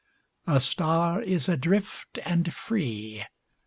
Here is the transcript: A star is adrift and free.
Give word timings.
A 0.47 0.59
star 0.59 1.21
is 1.21 1.47
adrift 1.47 2.17
and 2.25 2.51
free. 2.51 3.23